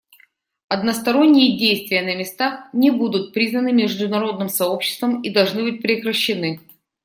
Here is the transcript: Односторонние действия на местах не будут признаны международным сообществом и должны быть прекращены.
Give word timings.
Односторонние 0.67 1.59
действия 1.59 2.01
на 2.01 2.15
местах 2.15 2.59
не 2.73 2.89
будут 2.89 3.35
признаны 3.35 3.71
международным 3.71 4.49
сообществом 4.49 5.21
и 5.21 5.29
должны 5.29 5.61
быть 5.61 5.83
прекращены. 5.83 6.59